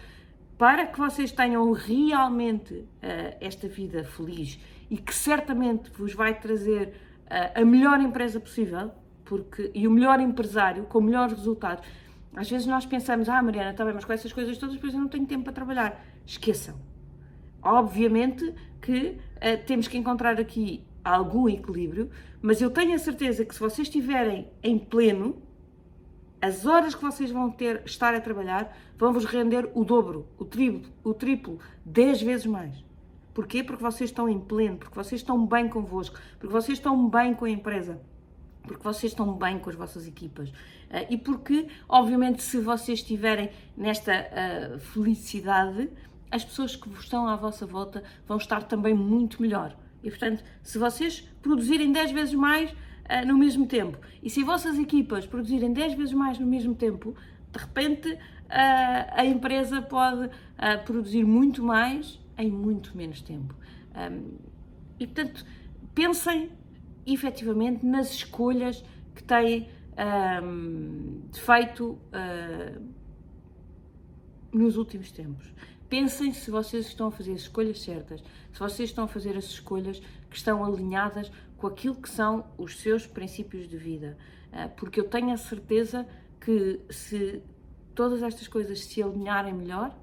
para 0.59 0.85
que 0.85 0.99
vocês 0.99 1.31
tenham 1.31 1.71
realmente 1.71 2.73
uh, 2.73 2.87
esta 3.39 3.69
vida 3.69 4.03
feliz 4.03 4.59
e 4.91 4.97
que 4.97 5.15
certamente 5.15 5.89
vos 5.91 6.13
vai 6.13 6.37
trazer 6.37 6.89
uh, 7.27 7.61
a 7.61 7.63
melhor 7.63 8.01
empresa 8.01 8.41
possível, 8.41 8.91
porque, 9.23 9.71
e 9.73 9.87
o 9.87 9.91
melhor 9.91 10.19
empresário 10.19 10.83
com 10.83 10.99
melhores 10.99 11.31
resultados. 11.37 11.87
Às 12.35 12.49
vezes 12.49 12.67
nós 12.67 12.85
pensamos, 12.85 13.29
ah, 13.29 13.41
Mariana, 13.41 13.71
está 13.71 13.85
bem, 13.85 13.93
mas 13.93 14.03
com 14.03 14.11
essas 14.11 14.33
coisas 14.33 14.57
todas 14.57 14.75
depois 14.75 14.93
eu 14.93 14.99
não 14.99 15.07
tenho 15.07 15.25
tempo 15.25 15.45
para 15.45 15.53
trabalhar. 15.53 16.05
Esqueçam. 16.25 16.75
Obviamente 17.61 18.53
que 18.81 19.17
uh, 19.37 19.65
temos 19.65 19.87
que 19.87 19.97
encontrar 19.97 20.41
aqui 20.41 20.83
algum 21.05 21.47
equilíbrio, 21.47 22.11
mas 22.41 22.61
eu 22.61 22.69
tenho 22.69 22.93
a 22.95 22.99
certeza 22.99 23.45
que 23.45 23.53
se 23.53 23.61
vocês 23.61 23.87
estiverem 23.87 24.49
em 24.61 24.77
pleno, 24.77 25.41
as 26.41 26.65
horas 26.65 26.95
que 26.95 27.01
vocês 27.01 27.31
vão 27.31 27.51
ter 27.51 27.81
estar 27.85 28.13
a 28.13 28.21
trabalhar 28.21 28.75
vão 28.97 29.11
vos 29.11 29.25
render 29.25 29.69
o 29.73 29.83
dobro, 29.83 30.27
o 30.37 30.45
triplo, 30.45 30.89
o 31.03 31.13
triplo, 31.13 31.59
10 31.85 32.21
vezes 32.21 32.45
mais. 32.45 32.83
Porquê? 33.33 33.63
Porque 33.63 33.81
vocês 33.81 34.09
estão 34.09 34.27
em 34.27 34.39
pleno, 34.39 34.77
porque 34.77 34.95
vocês 34.95 35.21
estão 35.21 35.45
bem 35.45 35.67
convosco, 35.67 36.17
porque 36.39 36.51
vocês 36.51 36.77
estão 36.77 37.09
bem 37.09 37.33
com 37.33 37.45
a 37.45 37.49
empresa, 37.49 38.01
porque 38.63 38.83
vocês 38.83 39.11
estão 39.11 39.33
bem 39.33 39.59
com 39.59 39.69
as 39.69 39.75
vossas 39.75 40.07
equipas. 40.07 40.49
Uh, 40.49 41.05
e 41.09 41.17
porque, 41.17 41.67
obviamente, 41.87 42.41
se 42.41 42.59
vocês 42.59 42.99
estiverem 42.99 43.49
nesta 43.77 44.11
uh, 44.13 44.79
felicidade, 44.79 45.89
as 46.31 46.43
pessoas 46.43 46.75
que 46.75 46.89
estão 46.89 47.27
à 47.27 47.35
vossa 47.35 47.65
volta 47.65 48.03
vão 48.27 48.37
estar 48.37 48.63
também 48.63 48.93
muito 48.93 49.41
melhor. 49.41 49.75
E 50.03 50.09
portanto, 50.09 50.43
se 50.63 50.77
vocês 50.77 51.27
produzirem 51.41 51.91
10 51.91 52.11
vezes 52.11 52.33
mais 52.33 52.73
uh, 53.09 53.25
no 53.25 53.37
mesmo 53.37 53.65
tempo 53.65 53.97
e 54.21 54.29
se 54.29 54.43
vossas 54.43 54.77
equipas 54.77 55.25
produzirem 55.25 55.73
10 55.73 55.95
vezes 55.95 56.13
mais 56.13 56.37
no 56.37 56.45
mesmo 56.45 56.75
tempo, 56.75 57.15
de 57.51 57.59
repente 57.59 58.09
uh, 58.11 58.17
a 58.49 59.25
empresa 59.25 59.81
pode 59.81 60.25
uh, 60.27 60.83
produzir 60.85 61.25
muito 61.25 61.63
mais 61.63 62.19
em 62.37 62.51
muito 62.51 62.95
menos 62.95 63.21
tempo. 63.21 63.55
Um, 63.95 64.37
e 64.99 65.07
portanto, 65.07 65.45
pensem 65.93 66.51
efetivamente 67.05 67.85
nas 67.85 68.13
escolhas 68.13 68.83
que 69.15 69.23
têm 69.23 69.67
um, 70.43 71.21
feito 71.33 71.97
nos 74.53 74.77
últimos 74.77 75.11
tempos. 75.11 75.53
Pensem 75.89 76.31
se 76.31 76.51
vocês 76.51 76.85
estão 76.85 77.07
a 77.07 77.11
fazer 77.11 77.33
as 77.33 77.41
escolhas 77.41 77.81
certas, 77.81 78.21
se 78.53 78.59
vocês 78.59 78.89
estão 78.89 79.05
a 79.05 79.07
fazer 79.07 79.35
as 79.35 79.45
escolhas 79.45 79.99
que 80.29 80.37
estão 80.37 80.63
alinhadas 80.63 81.31
com 81.59 81.67
aquilo 81.67 81.95
que 81.95 82.09
são 82.09 82.45
os 82.57 82.79
seus 82.79 83.05
princípios 83.05 83.67
de 83.67 83.77
vida. 83.77 84.17
Ah, 84.51 84.69
porque 84.69 84.99
eu 84.99 85.07
tenho 85.07 85.31
a 85.31 85.37
certeza 85.37 86.07
que 86.39 86.79
se 86.89 87.43
todas 87.93 88.23
estas 88.23 88.47
coisas 88.47 88.83
se 88.85 89.03
alinharem 89.03 89.53
melhor, 89.53 89.95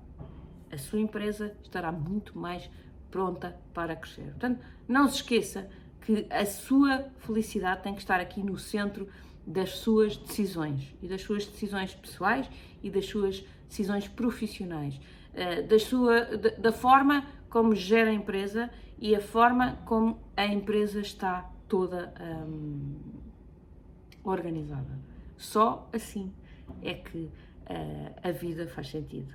a 0.70 0.78
sua 0.78 1.00
empresa 1.00 1.56
estará 1.62 1.90
muito 1.90 2.38
mais 2.38 2.70
pronta 3.10 3.56
para 3.72 3.96
crescer. 3.96 4.24
Portanto, 4.24 4.60
não 4.86 5.08
se 5.08 5.16
esqueça 5.16 5.68
que 6.02 6.26
a 6.30 6.44
sua 6.44 7.06
felicidade 7.18 7.82
tem 7.82 7.94
que 7.94 8.00
estar 8.00 8.20
aqui 8.20 8.42
no 8.42 8.58
centro 8.58 9.08
das 9.46 9.70
suas 9.78 10.16
decisões 10.16 10.94
e 11.02 11.08
das 11.08 11.22
suas 11.22 11.46
decisões 11.46 11.94
pessoais 11.94 12.48
e 12.82 12.90
das 12.90 13.06
suas 13.06 13.44
decisões 13.68 14.06
profissionais, 14.06 15.00
eh, 15.34 15.62
da, 15.62 15.78
sua, 15.78 16.36
da 16.58 16.72
forma 16.72 17.26
como 17.48 17.74
gera 17.74 18.10
a 18.10 18.12
empresa 18.12 18.70
e 18.98 19.14
a 19.14 19.20
forma 19.20 19.78
como 19.84 20.18
a 20.36 20.46
empresa 20.46 21.00
está 21.00 21.50
toda 21.68 22.12
hum, 22.20 22.96
organizada. 24.24 24.98
Só 25.36 25.88
assim 25.92 26.32
é 26.82 26.94
que 26.94 27.18
uh, 27.18 28.14
a 28.22 28.30
vida 28.30 28.66
faz 28.68 28.88
sentido. 28.88 29.34